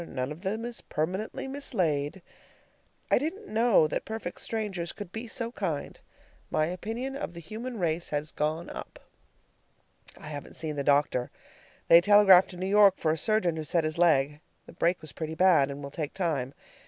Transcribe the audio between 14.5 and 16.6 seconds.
The break was pretty bad, and will take time.